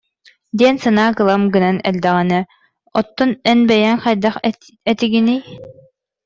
[0.57, 2.39] »диэн санаа кылам гынан эрдэҕинэ
[2.99, 4.35] «оттон эн бэйэҥ хайдах
[4.91, 5.41] этигиний